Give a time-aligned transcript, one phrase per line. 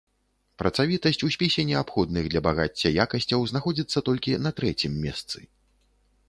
[0.59, 5.39] Працавітасць у спісе неабходных для багацця якасцяў знаходзіцца толькі на трэцім месцы.